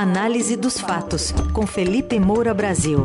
[0.00, 3.04] Análise dos fatos, com Felipe Moura Brasil.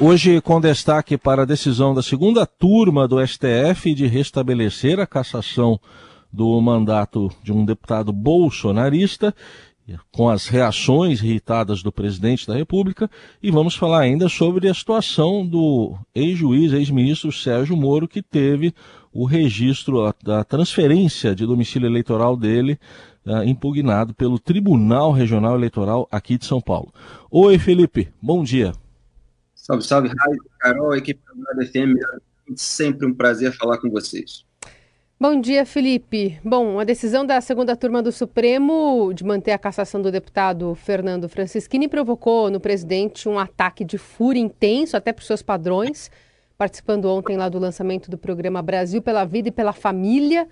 [0.00, 5.78] Hoje, com destaque para a decisão da segunda turma do STF de restabelecer a cassação
[6.32, 9.32] do mandato de um deputado bolsonarista
[10.10, 13.10] com as reações irritadas do presidente da República
[13.42, 18.74] e vamos falar ainda sobre a situação do ex-juiz, ex-ministro Sérgio Moro, que teve
[19.12, 22.78] o registro da transferência de domicílio eleitoral dele
[23.26, 26.92] uh, impugnado pelo Tribunal Regional Eleitoral aqui de São Paulo.
[27.30, 28.72] Oi, Felipe, bom dia.
[29.54, 31.20] Salve, salve, Raio, Carol, equipe
[31.54, 31.94] da FM,
[32.56, 34.44] sempre um prazer falar com vocês.
[35.22, 36.40] Bom dia, Felipe.
[36.42, 41.28] Bom, a decisão da segunda turma do Supremo de manter a cassação do deputado Fernando
[41.28, 46.10] Francischini provocou no presidente um ataque de fúria intenso, até para os seus padrões.
[46.58, 50.48] Participando ontem lá do lançamento do programa Brasil pela Vida e pela Família,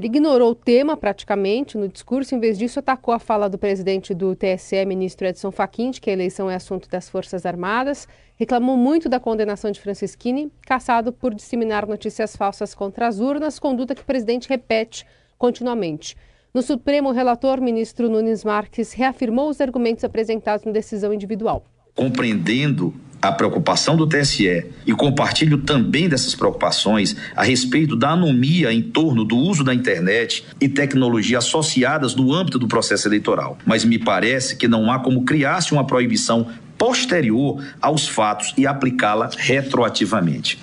[0.00, 4.14] ele ignorou o tema praticamente no discurso, em vez disso atacou a fala do presidente
[4.14, 8.78] do TSE, ministro Edson Fachin, de que a eleição é assunto das Forças Armadas, reclamou
[8.78, 14.00] muito da condenação de Francisquini, caçado por disseminar notícias falsas contra as urnas, conduta que
[14.00, 15.04] o presidente repete
[15.36, 16.16] continuamente.
[16.54, 21.62] No Supremo, o relator, ministro Nunes Marques, reafirmou os argumentos apresentados na decisão individual.
[21.94, 28.80] Compreendendo a preocupação do TSE e compartilho também dessas preocupações a respeito da anomia em
[28.80, 33.58] torno do uso da internet e tecnologia associadas no âmbito do processo eleitoral.
[33.66, 39.28] Mas me parece que não há como criar-se uma proibição posterior aos fatos e aplicá-la
[39.36, 40.58] retroativamente.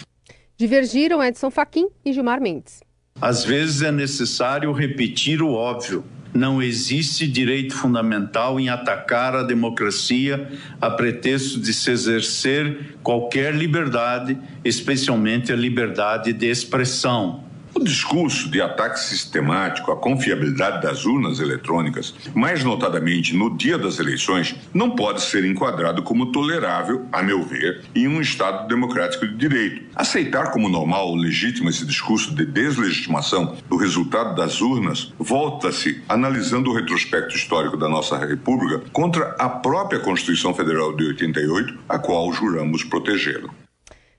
[0.57, 2.86] Divergiram Edson Fachin e Gilmar Mendes.
[3.21, 6.03] Às vezes é necessário repetir o óbvio
[6.37, 10.47] não existe direito fundamental em atacar a democracia
[10.79, 17.46] a pretexto de se exercer qualquer liberdade, especialmente a liberdade de expressão.
[17.77, 23.99] O discurso de ataque sistemático à confiabilidade das urnas eletrônicas, mais notadamente no dia das
[23.99, 29.35] eleições, não pode ser enquadrado como tolerável, a meu ver, em um Estado democrático de
[29.35, 29.83] direito.
[29.95, 36.71] Aceitar como normal ou legítimo esse discurso de deslegitimação do resultado das urnas volta-se, analisando
[36.71, 42.33] o retrospecto histórico da nossa República, contra a própria Constituição Federal de 88, a qual
[42.33, 43.66] juramos protegê-la.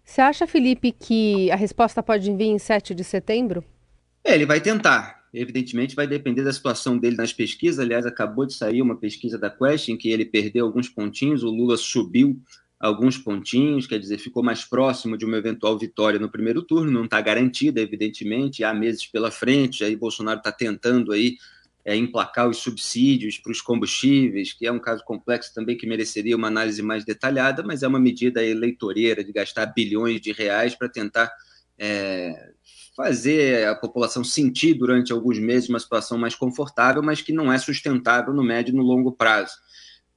[0.08, 3.62] Você acha, Felipe, que a resposta pode vir em 7 de setembro?
[4.24, 5.22] É, ele vai tentar.
[5.34, 7.78] Evidentemente, vai depender da situação dele nas pesquisas.
[7.78, 11.50] Aliás, acabou de sair uma pesquisa da Quest em que ele perdeu alguns pontinhos, o
[11.50, 12.40] Lula subiu
[12.80, 16.90] alguns pontinhos, quer dizer, ficou mais próximo de uma eventual vitória no primeiro turno.
[16.90, 19.84] Não está garantida, evidentemente, há meses pela frente.
[19.84, 21.36] Aí Bolsonaro está tentando aí
[21.88, 26.36] é, emplacar os subsídios para os combustíveis, que é um caso complexo também que mereceria
[26.36, 30.86] uma análise mais detalhada, mas é uma medida eleitoreira de gastar bilhões de reais para
[30.90, 31.32] tentar
[31.78, 32.52] é,
[32.94, 37.56] fazer a população sentir durante alguns meses uma situação mais confortável, mas que não é
[37.56, 39.54] sustentável no médio e no longo prazo.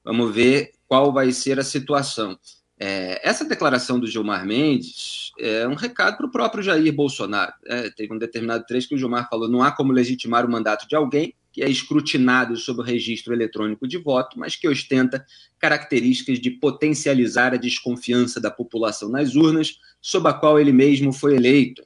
[0.04, 2.38] Vamos ver qual vai ser a situação.
[2.84, 7.52] É, essa declaração do Gilmar Mendes é um recado para o próprio Jair Bolsonaro.
[7.64, 10.88] É, teve um determinado trecho que o Gilmar falou: não há como legitimar o mandato
[10.88, 15.24] de alguém que é escrutinado sob o registro eletrônico de voto, mas que ostenta
[15.60, 21.36] características de potencializar a desconfiança da população nas urnas, sob a qual ele mesmo foi
[21.36, 21.84] eleito.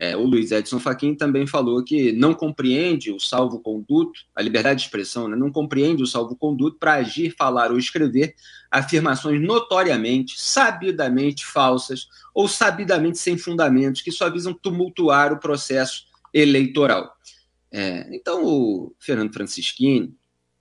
[0.00, 4.86] É, o Luiz Edson Fachin também falou que não compreende o salvo-conduto, a liberdade de
[4.86, 8.36] expressão, né, não compreende o salvo-conduto para agir, falar ou escrever
[8.70, 17.16] afirmações notoriamente, sabidamente falsas ou sabidamente sem fundamentos, que só visam tumultuar o processo eleitoral.
[17.72, 20.14] É, então, o Fernando Francischini,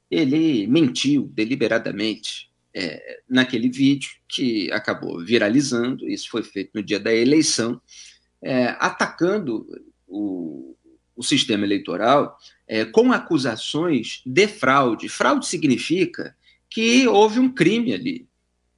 [0.10, 7.14] ele mentiu deliberadamente é, naquele vídeo que acabou viralizando, isso foi feito no dia da
[7.14, 7.80] eleição,
[8.42, 9.66] é, atacando
[10.08, 10.76] o,
[11.16, 12.38] o, sistema eleitoral
[12.68, 15.10] é, com acusações de fraude.
[15.10, 16.36] Fraude significa
[16.70, 18.28] que houve um crime ali,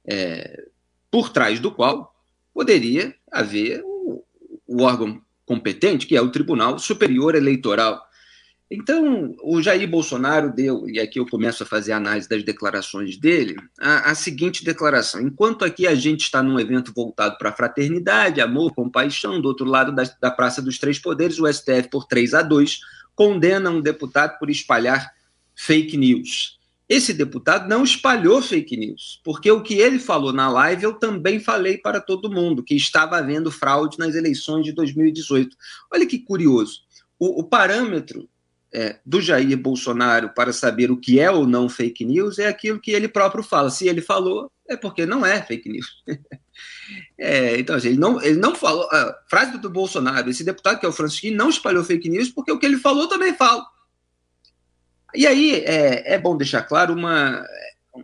[0.04, 0.66] é,
[1.10, 2.14] por trás do qual
[2.54, 4.24] poderia haver o,
[4.66, 8.00] o órgão competente, que é o Tribunal Superior Eleitoral.
[8.72, 13.16] Então, o Jair Bolsonaro deu, e aqui eu começo a fazer a análise das declarações
[13.16, 18.40] dele, a, a seguinte declaração: enquanto aqui a gente está num evento voltado para fraternidade,
[18.40, 22.32] amor, compaixão, do outro lado da, da Praça dos Três Poderes, o STF, por 3
[22.34, 22.78] a 2,
[23.16, 25.12] condena um deputado por espalhar
[25.56, 26.60] fake news.
[26.88, 31.40] Esse deputado não espalhou fake news, porque o que ele falou na live eu também
[31.40, 35.56] falei para todo mundo, que estava havendo fraude nas eleições de 2018.
[35.92, 36.82] Olha que curioso.
[37.18, 38.28] o, o parâmetro
[38.72, 42.80] é, do Jair Bolsonaro para saber o que é ou não fake news é aquilo
[42.80, 43.70] que ele próprio fala.
[43.70, 46.04] Se ele falou, É porque não é fake news.
[47.18, 48.88] é, então, assim, ele não, ele não falou.
[48.92, 52.52] A frase do Bolsonaro, esse deputado que é o Francisquinho, não espalhou fake news porque
[52.52, 53.64] o que ele falou também fala.
[55.14, 57.44] E aí é, é bom deixar claro uma,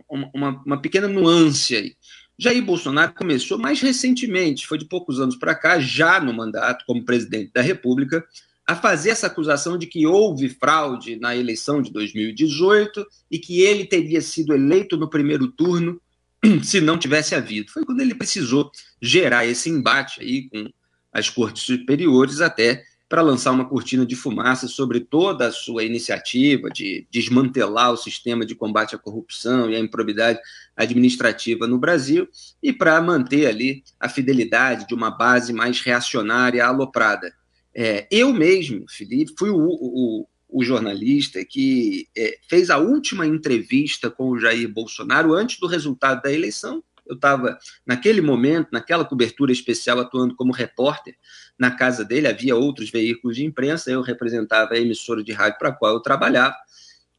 [0.09, 1.95] uma, uma pequena nuance aí.
[2.37, 7.03] Jair Bolsonaro começou mais recentemente, foi de poucos anos para cá, já no mandato como
[7.03, 8.23] presidente da República,
[8.67, 13.85] a fazer essa acusação de que houve fraude na eleição de 2018 e que ele
[13.85, 16.01] teria sido eleito no primeiro turno
[16.61, 17.71] se não tivesse havido.
[17.71, 18.69] Foi quando ele precisou
[19.01, 20.69] gerar esse embate aí com
[21.13, 26.69] as cortes superiores até para lançar uma cortina de fumaça sobre toda a sua iniciativa
[26.69, 30.39] de desmantelar o sistema de combate à corrupção e à improbidade
[30.75, 32.27] administrativa no Brasil
[32.61, 37.33] e para manter ali a fidelidade de uma base mais reacionária aloprada.
[37.79, 44.09] É, eu mesmo, Felipe, fui o, o, o jornalista que é, fez a última entrevista
[44.09, 46.83] com o Jair Bolsonaro antes do resultado da eleição.
[47.05, 51.15] Eu estava, naquele momento, naquela cobertura especial, atuando como repórter
[51.57, 52.27] na casa dele.
[52.27, 55.99] Havia outros veículos de imprensa, eu representava a emissora de rádio para a qual eu
[55.99, 56.55] trabalhava.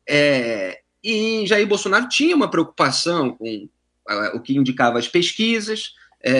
[0.09, 3.69] É, e Jair Bolsonaro tinha uma preocupação com
[4.35, 6.33] o que indicava as pesquisas, é,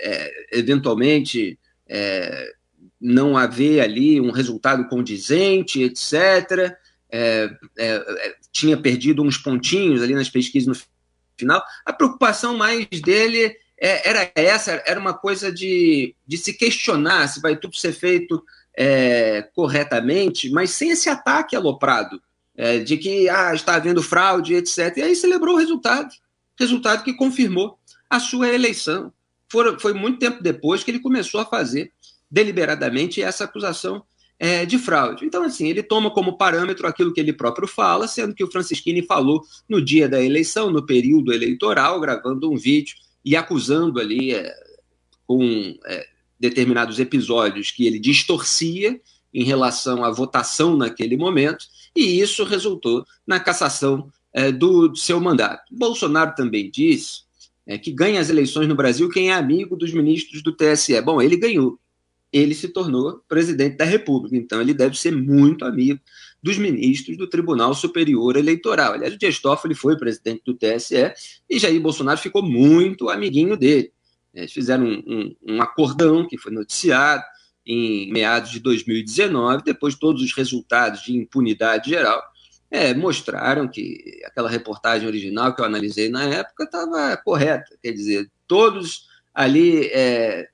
[0.00, 1.58] é, eventualmente
[1.88, 2.52] é,
[3.00, 6.76] não haver ali um resultado condizente, etc.
[7.10, 10.86] É, é, é, tinha perdido uns pontinhos ali nas pesquisas no
[11.36, 11.62] final.
[11.84, 17.40] A preocupação mais dele é, era essa, era uma coisa de, de se questionar se
[17.40, 18.42] vai tudo ser feito
[18.76, 22.20] é, corretamente, mas sem esse ataque aloprado,
[22.56, 24.96] é, de que ah, está havendo fraude, etc.
[24.96, 26.10] E aí celebrou o resultado,
[26.58, 27.78] resultado que confirmou
[28.10, 29.12] a sua eleição.
[29.50, 31.92] For, foi muito tempo depois que ele começou a fazer
[32.30, 34.02] deliberadamente essa acusação
[34.38, 35.24] é, de fraude.
[35.24, 39.02] Então, assim, ele toma como parâmetro aquilo que ele próprio fala, sendo que o Francisquini
[39.02, 44.54] falou no dia da eleição, no período eleitoral, gravando um vídeo e acusando ali é,
[45.26, 46.06] com é,
[46.38, 49.00] determinados episódios que ele distorcia
[49.34, 55.20] em relação à votação naquele momento, e isso resultou na cassação é, do, do, seu
[55.20, 55.64] mandato.
[55.70, 57.22] Bolsonaro também disse
[57.66, 61.00] é, que ganha as eleições no Brasil quem é amigo dos ministros do TSE.
[61.02, 61.78] Bom, ele ganhou
[62.32, 64.36] ele se tornou presidente da República.
[64.36, 66.00] Então, ele deve ser muito amigo
[66.42, 68.92] dos ministros do Tribunal Superior Eleitoral.
[68.92, 71.12] Aliás, o Dias Toffoli foi presidente do TSE
[71.48, 73.92] e Jair Bolsonaro ficou muito amiguinho dele.
[74.34, 77.24] Eles fizeram um, um, um acordão que foi noticiado
[77.66, 82.22] em meados de 2019, depois todos os resultados de impunidade geral
[82.70, 87.76] é, mostraram que aquela reportagem original que eu analisei na época estava correta.
[87.82, 90.48] Quer dizer, todos ali é,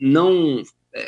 [0.00, 0.62] não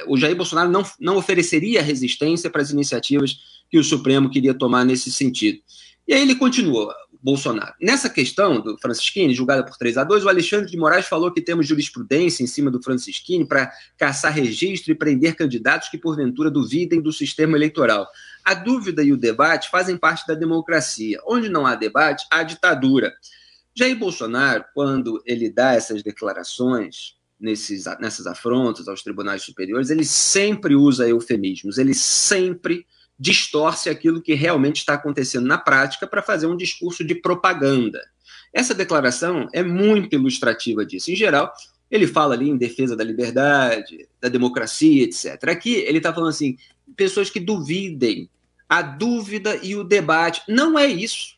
[0.06, 3.36] o Jair Bolsonaro não, não ofereceria resistência para as iniciativas
[3.70, 5.58] que o Supremo queria tomar nesse sentido.
[6.06, 7.72] E aí ele continua, Bolsonaro.
[7.80, 11.40] Nessa questão do Francisquini, julgada por 3 a 2, o Alexandre de Moraes falou que
[11.40, 17.00] temos jurisprudência em cima do Francisquini para caçar registro e prender candidatos que porventura duvidem
[17.00, 18.08] do sistema eleitoral.
[18.44, 21.20] A dúvida e o debate fazem parte da democracia.
[21.24, 23.12] Onde não há debate, há ditadura.
[23.74, 30.76] Jair Bolsonaro, quando ele dá essas declarações, nesses, nessas afrontas aos tribunais superiores, ele sempre
[30.76, 32.86] usa eufemismos, ele sempre
[33.18, 38.00] distorce aquilo que realmente está acontecendo na prática para fazer um discurso de propaganda.
[38.52, 41.10] Essa declaração é muito ilustrativa disso.
[41.10, 41.52] Em geral,
[41.90, 45.48] ele fala ali em defesa da liberdade, da democracia, etc.
[45.48, 46.56] Aqui ele está falando assim:
[46.96, 48.28] pessoas que duvidem,
[48.68, 50.42] a dúvida e o debate.
[50.48, 51.36] Não é isso.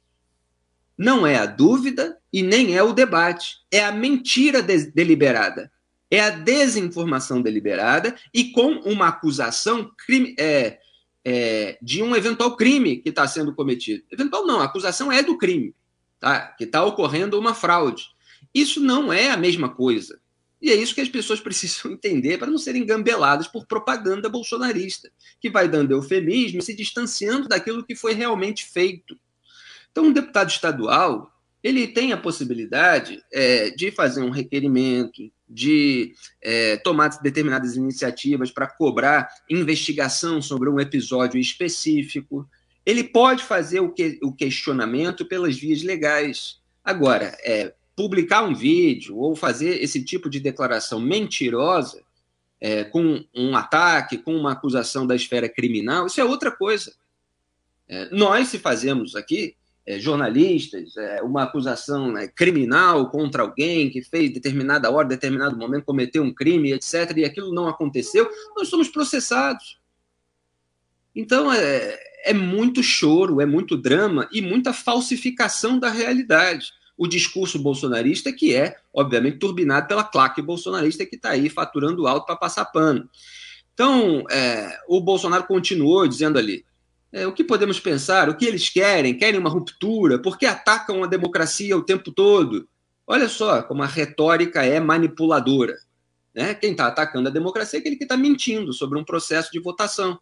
[0.97, 3.57] Não é a dúvida e nem é o debate.
[3.71, 5.71] É a mentira de deliberada
[6.11, 10.79] é a desinformação deliberada e com uma acusação crime, é,
[11.25, 14.05] é, de um eventual crime que está sendo cometido.
[14.11, 15.75] Eventual não, a acusação é do crime,
[16.21, 16.49] tá?
[16.49, 18.09] que está ocorrendo uma fraude.
[18.55, 20.21] Isso não é a mesma coisa.
[20.61, 25.11] E é isso que as pessoas precisam entender para não serem engambeladas por propaganda bolsonarista,
[25.41, 29.19] que vai dando eufemismo e se distanciando daquilo que foi realmente feito.
[29.91, 31.31] Então, um deputado estadual
[31.65, 38.67] ele tem a possibilidade é, de fazer um requerimento, de é, tomar determinadas iniciativas para
[38.67, 42.45] cobrar investigação sobre um episódio específico.
[42.85, 46.59] Ele pode fazer o, que, o questionamento pelas vias legais.
[46.83, 52.03] Agora, é, publicar um vídeo ou fazer esse tipo de declaração mentirosa,
[52.61, 56.93] é, com um ataque, com uma acusação da esfera criminal, isso é outra coisa.
[57.89, 59.55] É, nós, se fazemos aqui,
[59.87, 65.85] é, jornalistas, é, uma acusação né, criminal contra alguém que fez determinada hora, determinado momento,
[65.85, 69.79] cometeu um crime, etc., e aquilo não aconteceu, nós somos processados.
[71.15, 76.73] Então é, é muito choro, é muito drama e muita falsificação da realidade.
[76.97, 82.25] o discurso bolsonarista, que é, obviamente, turbinado pela claque bolsonarista que está aí faturando alto
[82.25, 83.11] para passar pano.
[83.75, 86.65] Então, é, o Bolsonaro continuou dizendo ali:
[87.15, 88.29] é, o que podemos pensar?
[88.29, 89.17] O que eles querem?
[89.17, 90.19] Querem uma ruptura?
[90.19, 92.69] Por que atacam a democracia o tempo todo?
[93.07, 95.77] Olha só como a retórica é manipuladora.
[96.35, 96.55] Né?
[96.55, 100.19] Quem está atacando a democracia é aquele que está mentindo sobre um processo de votação.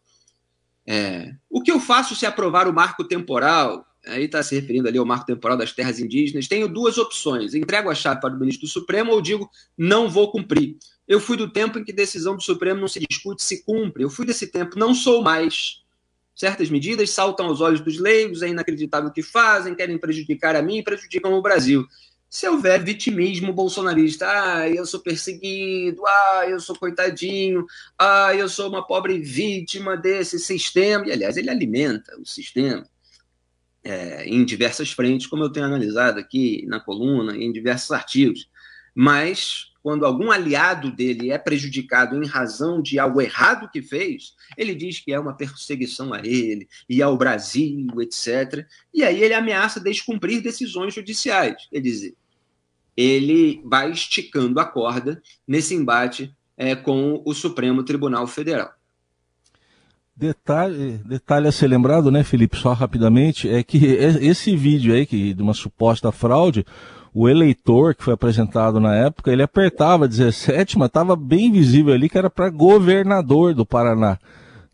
[0.86, 3.86] É, o que eu faço se aprovar o marco temporal?
[4.04, 6.46] Aí está se referindo ali ao marco temporal das terras indígenas.
[6.46, 10.30] Tenho duas opções: entrego a chave para o ministro do Supremo ou digo não vou
[10.30, 10.76] cumprir.
[11.08, 14.02] Eu fui do tempo em que decisão do Supremo não se discute, se cumpre.
[14.02, 15.81] Eu fui desse tempo, não sou mais.
[16.34, 20.62] Certas medidas saltam aos olhos dos leigos, é inacreditável o que fazem, querem prejudicar a
[20.62, 21.86] mim e prejudicam o Brasil.
[22.28, 27.66] Se houver vitimismo bolsonarista, ah, eu sou perseguido, ah, eu sou coitadinho,
[27.98, 32.86] ah, eu sou uma pobre vítima desse sistema, e aliás, ele alimenta o sistema
[33.84, 38.48] é, em diversas frentes, como eu tenho analisado aqui na coluna, em diversos artigos.
[38.94, 44.74] Mas quando algum aliado dele é prejudicado em razão de algo errado que fez, ele
[44.74, 48.64] diz que é uma perseguição a ele e ao Brasil, etc.
[48.94, 51.66] E aí ele ameaça descumprir decisões judiciais.
[51.70, 52.14] Quer dizer,
[52.96, 58.72] ele vai esticando a corda nesse embate é, com o Supremo Tribunal Federal.
[60.22, 65.34] Detalhe, detalhe a ser lembrado, né, Felipe, só rapidamente, é que esse vídeo aí, que,
[65.34, 66.64] de uma suposta fraude,
[67.12, 72.08] o eleitor que foi apresentado na época, ele apertava 17, mas estava bem visível ali
[72.08, 74.16] que era para governador do Paraná.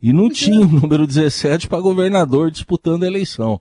[0.03, 3.59] E não tinha o número 17 para governador disputando a eleição.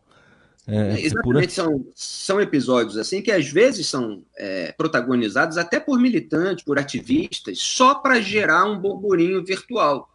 [0.68, 5.98] É, é Exatamente, são, são episódios assim que às vezes são é, protagonizados até por
[5.98, 10.10] militantes, por ativistas, só para gerar um burburinho virtual.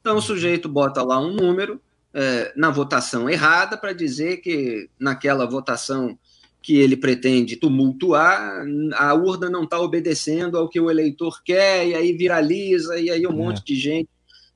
[0.00, 1.80] Então o sujeito bota lá um número
[2.14, 6.18] é, na votação errada para dizer que naquela votação
[6.60, 8.64] que ele pretende tumultuar,
[8.94, 13.26] a urna não está obedecendo ao que o eleitor quer, e aí viraliza, e aí
[13.26, 13.34] um é.
[13.34, 14.08] monte de gente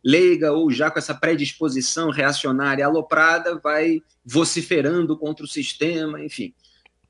[0.05, 6.53] leiga ou já com essa predisposição reacionária aloprada vai vociferando contra o sistema, enfim.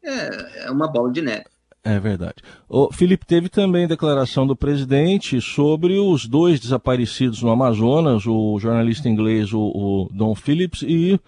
[0.02, 1.46] É, é uma bola de neve.
[1.84, 2.36] É verdade.
[2.68, 9.08] O Felipe, teve também declaração do presidente sobre os dois desaparecidos no Amazonas, o jornalista
[9.08, 11.18] inglês, o, o Don Phillips, e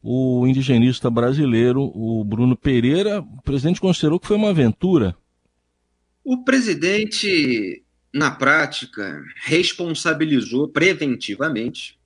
[0.00, 5.16] o indigenista brasileiro, o Bruno Pereira, o presidente considerou que foi uma aventura.
[6.22, 11.98] O presidente, na prática, responsabilizou preventivamente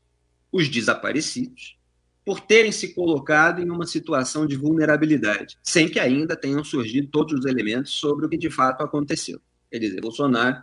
[0.50, 1.77] os desaparecidos
[2.28, 7.40] por terem se colocado em uma situação de vulnerabilidade, sem que ainda tenham surgido todos
[7.40, 9.40] os elementos sobre o que de fato aconteceu.
[9.70, 10.62] Quer dizer, Bolsonaro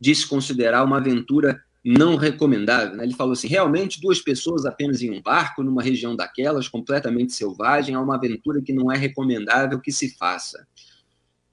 [0.00, 2.96] disse considerar uma aventura não recomendável.
[2.96, 3.04] Né?
[3.04, 7.94] Ele falou assim: realmente, duas pessoas apenas em um barco, numa região daquelas, completamente selvagem,
[7.94, 10.66] é uma aventura que não é recomendável que se faça.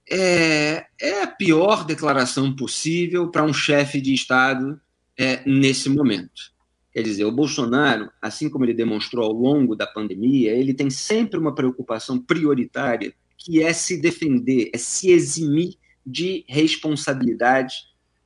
[0.10, 4.82] É, é a pior declaração possível para um chefe de Estado
[5.16, 6.52] é, nesse momento.
[6.92, 11.40] Quer dizer, o Bolsonaro, assim como ele demonstrou ao longo da pandemia, ele tem sempre
[11.40, 17.76] uma preocupação prioritária, que é se defender, é se eximir de responsabilidade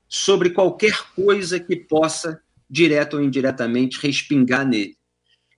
[0.07, 4.97] sobre qualquer coisa que possa, direto ou indiretamente, respingar nele.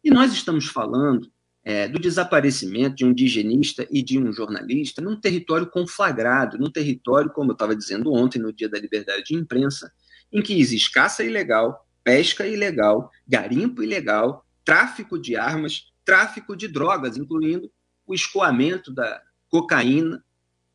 [0.04, 1.32] E nós estamos falando
[1.64, 7.30] é, do desaparecimento de um indigenista e de um jornalista num território conflagrado, num território,
[7.32, 9.92] como eu estava dizendo ontem, no Dia da Liberdade de Imprensa,
[10.32, 17.18] em que existe caça ilegal, pesca ilegal, garimpo ilegal, tráfico de armas, tráfico de drogas,
[17.18, 17.70] incluindo
[18.06, 20.24] o escoamento da cocaína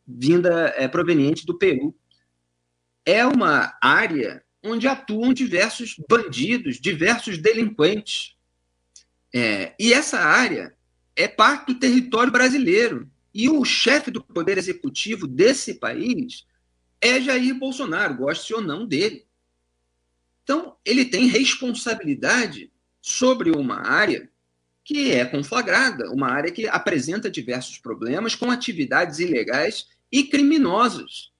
[0.07, 1.97] vinda é, proveniente do Peru
[3.07, 8.37] é uma área onde atuam diversos bandidos, diversos delinquentes.
[9.35, 10.77] É, e essa área
[11.17, 13.11] é parte do território brasileiro.
[13.33, 16.45] E o chefe do poder executivo desse país
[17.01, 19.27] é Jair Bolsonaro, goste ou não dele.
[20.43, 22.71] Então, ele tem responsabilidade
[23.01, 24.31] sobre uma área
[24.85, 31.31] que é conflagrada, uma área que apresenta diversos problemas com atividades ilegais e criminosas.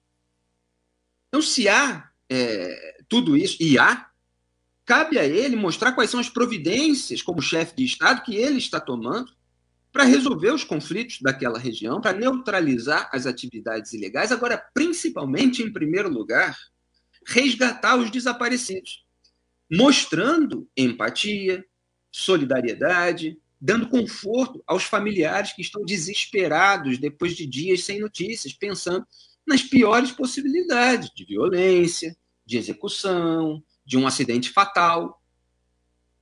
[1.27, 4.09] Então, se há é, tudo isso, e há,
[4.85, 8.79] cabe a ele mostrar quais são as providências, como chefe de Estado, que ele está
[8.79, 9.33] tomando
[9.91, 16.09] para resolver os conflitos daquela região, para neutralizar as atividades ilegais, agora, principalmente, em primeiro
[16.09, 16.57] lugar,
[17.27, 19.05] resgatar os desaparecidos,
[19.71, 21.63] mostrando empatia,
[22.11, 29.05] solidariedade, dando conforto aos familiares que estão desesperados depois de dias sem notícias, pensando
[29.47, 32.15] nas piores possibilidades de violência,
[32.45, 35.21] de execução, de um acidente fatal.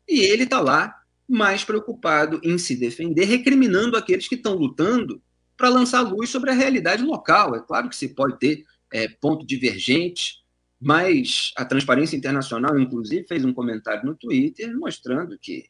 [0.07, 0.95] E ele está lá
[1.27, 5.21] mais preocupado em se defender, recriminando aqueles que estão lutando
[5.57, 7.55] para lançar luz sobre a realidade local.
[7.55, 10.40] É claro que se pode ter é, ponto divergente,
[10.81, 15.65] mas a Transparência Internacional, inclusive, fez um comentário no Twitter mostrando que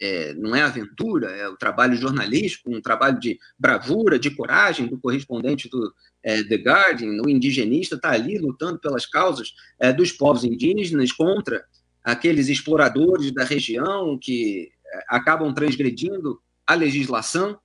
[0.00, 4.98] é, não é aventura, é o trabalho jornalístico, um trabalho de bravura, de coragem do
[4.98, 10.44] correspondente do é, The Guardian, o indigenista está ali lutando pelas causas é, dos povos
[10.44, 11.64] indígenas contra
[12.02, 17.58] aqueles exploradores da região que é, acabam transgredindo a legislação.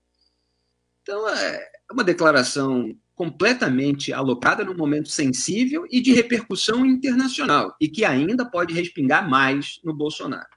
[1.01, 8.03] Então, é uma declaração completamente alocada num momento sensível e de repercussão internacional, e que
[8.03, 10.47] ainda pode respingar mais no Bolsonaro.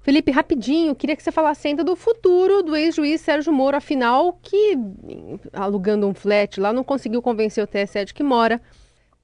[0.00, 4.78] Felipe, rapidinho, queria que você falasse ainda do futuro do ex-juiz Sérgio Moro, afinal, que,
[5.52, 8.62] alugando um flat lá, não conseguiu convencer o TSE de que mora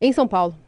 [0.00, 0.59] em São Paulo.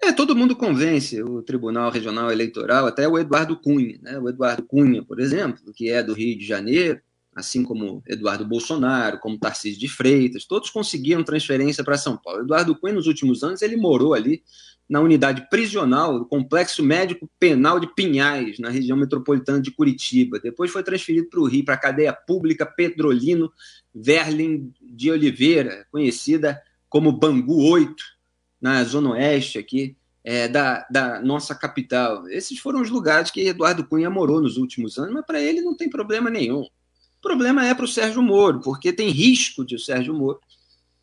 [0.00, 3.98] É, todo mundo convence o Tribunal Regional Eleitoral, até o Eduardo Cunha.
[4.00, 4.18] Né?
[4.18, 7.00] O Eduardo Cunha, por exemplo, que é do Rio de Janeiro,
[7.34, 12.42] assim como Eduardo Bolsonaro, como Tarcísio de Freitas, todos conseguiram transferência para São Paulo.
[12.42, 14.42] Eduardo Cunha, nos últimos anos, ele morou ali
[14.88, 20.40] na unidade prisional do Complexo Médico Penal de Pinhais, na região metropolitana de Curitiba.
[20.40, 23.52] Depois foi transferido para o Rio, para a cadeia pública Petrolino
[23.94, 27.94] Verlin de Oliveira, conhecida como Bangu 8,
[28.60, 32.28] na zona oeste aqui é, da, da nossa capital.
[32.28, 35.76] Esses foram os lugares que Eduardo Cunha morou nos últimos anos, mas para ele não
[35.76, 36.66] tem problema nenhum.
[37.20, 40.40] O problema é para o Sérgio Moro, porque tem risco de o Sérgio Moro,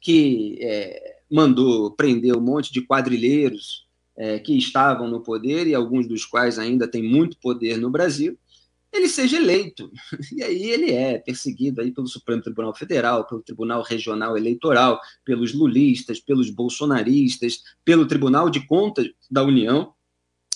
[0.01, 6.07] que é, mandou prender um monte de quadrilheiros é, que estavam no poder e alguns
[6.07, 8.36] dos quais ainda têm muito poder no Brasil,
[8.91, 9.91] ele seja eleito.
[10.33, 15.53] E aí ele é perseguido aí pelo Supremo Tribunal Federal, pelo Tribunal Regional Eleitoral, pelos
[15.53, 19.93] lulistas, pelos bolsonaristas, pelo Tribunal de Contas da União,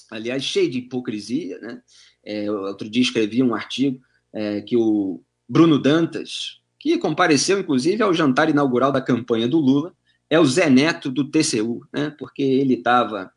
[0.09, 1.59] aliás, cheio de hipocrisia.
[1.59, 1.81] Né?
[2.23, 4.01] É, outro dia escrevi um artigo
[4.33, 9.93] é, que o Bruno Dantas, que compareceu inclusive ao jantar inaugural da campanha do Lula,
[10.29, 12.09] é o Zé Neto do TCU, né?
[12.17, 13.29] porque ele estava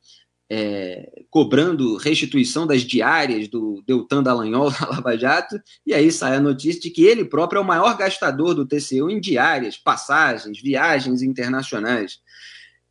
[0.49, 6.41] é, cobrando restituição das diárias do Deltan Dallagnol da Lava Jato, e aí sai a
[6.41, 11.21] notícia de que ele próprio é o maior gastador do TCU em diárias, passagens, viagens
[11.21, 12.21] internacionais.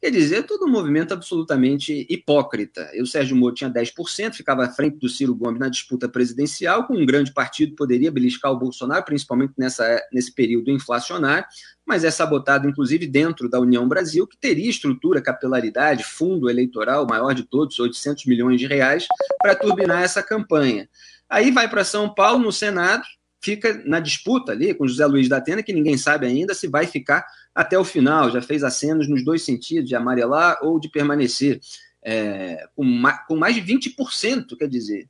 [0.03, 2.91] Quer dizer, todo um movimento absolutamente hipócrita.
[2.93, 6.85] E o Sérgio Moro tinha 10%, ficava à frente do Ciro Gomes na disputa presidencial,
[6.85, 11.45] com um grande partido poderia beliscar o Bolsonaro, principalmente nessa, nesse período inflacionário,
[11.85, 17.33] mas é sabotado, inclusive, dentro da União Brasil, que teria estrutura, capilaridade, fundo eleitoral, maior
[17.33, 19.07] de todos, 800 milhões de reais,
[19.41, 20.89] para turbinar essa campanha.
[21.29, 23.05] Aí vai para São Paulo, no Senado,
[23.41, 26.87] fica na disputa ali com José Luiz da Atena, que ninguém sabe ainda se vai
[26.87, 31.59] ficar até o final, já fez acenos nos dois sentidos, de amarelar ou de permanecer,
[32.03, 35.07] é, com, mais, com mais de 20%, quer dizer,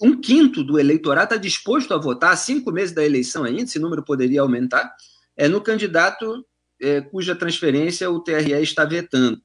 [0.00, 3.78] um quinto do eleitorado está disposto a votar há cinco meses da eleição ainda, esse
[3.78, 4.94] número poderia aumentar,
[5.36, 6.44] é, no candidato
[6.80, 9.40] é, cuja transferência o TRE está vetando.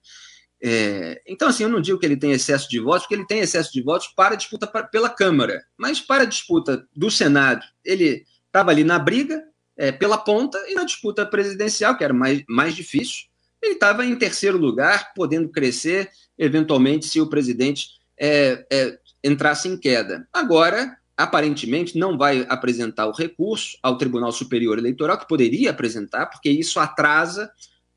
[0.61, 3.39] É, então, assim, eu não digo que ele tem excesso de votos, porque ele tem
[3.39, 8.25] excesso de votos para a disputa pela Câmara, mas para a disputa do Senado, ele
[8.45, 9.41] estava ali na briga,
[9.79, 13.27] é, pela ponta e na disputa presidencial, que era mais, mais difícil,
[13.63, 17.87] ele estava em terceiro lugar, podendo crescer, eventualmente, se o presidente
[18.19, 20.27] é, é, entrasse em queda.
[20.33, 26.49] Agora, aparentemente, não vai apresentar o recurso ao Tribunal Superior Eleitoral, que poderia apresentar, porque
[26.49, 27.49] isso atrasa,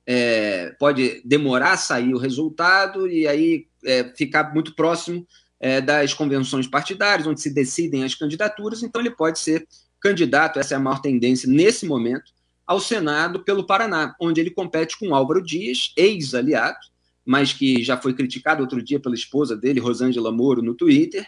[0.06, 5.26] é, pode demorar a sair o resultado e aí é, ficar muito próximo
[5.58, 9.66] é, das convenções partidárias, onde se decidem as candidaturas, então ele pode ser
[10.02, 12.32] candidato, essa é a maior tendência nesse momento,
[12.66, 16.78] ao Senado pelo Paraná, onde ele compete com Álvaro Dias, ex-aliado,
[17.24, 21.26] mas que já foi criticado outro dia pela esposa dele, Rosângela Moro, no Twitter.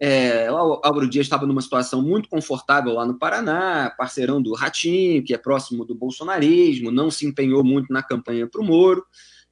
[0.00, 5.34] É, Álvaro Dias estava numa situação muito confortável lá no Paraná, parceirão do Ratinho, que
[5.34, 9.04] é próximo do bolsonarismo, não se empenhou muito na campanha para o Moro,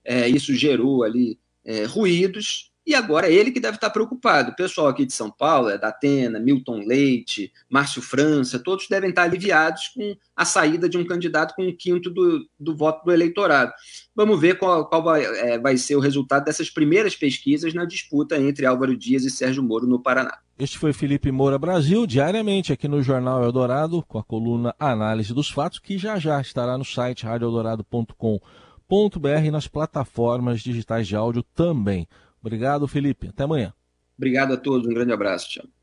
[0.05, 4.51] é, isso gerou ali é, ruídos, e agora é ele que deve estar preocupado.
[4.51, 9.11] O pessoal aqui de São Paulo, é da Atena, Milton Leite, Márcio França, todos devem
[9.11, 13.13] estar aliviados com a saída de um candidato com um quinto do, do voto do
[13.13, 13.73] eleitorado.
[14.15, 18.37] Vamos ver qual, qual vai, é, vai ser o resultado dessas primeiras pesquisas na disputa
[18.37, 20.39] entre Álvaro Dias e Sérgio Moro no Paraná.
[20.59, 25.51] Este foi Felipe Moura Brasil, diariamente aqui no Jornal Eldorado, com a coluna Análise dos
[25.51, 32.07] Fatos, que já já estará no site radioeldorado.com.br e nas plataformas digitais de áudio também.
[32.43, 33.29] Obrigado, Felipe.
[33.29, 33.73] Até amanhã.
[34.19, 34.87] Obrigado a todos.
[34.87, 35.49] Um grande abraço.
[35.49, 35.82] Tchau.